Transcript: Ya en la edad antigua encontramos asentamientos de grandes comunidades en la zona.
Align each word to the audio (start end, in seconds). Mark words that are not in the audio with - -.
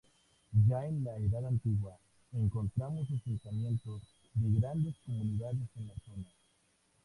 Ya 0.67 0.83
en 0.87 1.03
la 1.03 1.15
edad 1.15 1.45
antigua 1.45 1.95
encontramos 2.31 3.07
asentamientos 3.11 4.01
de 4.33 4.59
grandes 4.59 4.95
comunidades 5.05 5.69
en 5.75 5.89
la 5.89 5.93
zona. 6.03 6.25